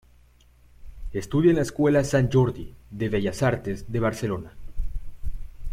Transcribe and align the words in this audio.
Estudia 1.13 1.51
en 1.51 1.57
la 1.57 1.61
Escuela 1.61 2.03
Sant 2.03 2.27
Jordi 2.33 2.73
de 2.89 3.07
Bellas 3.07 3.43
Artes 3.43 3.85
de 3.91 3.99
Barcelona. 3.99 4.51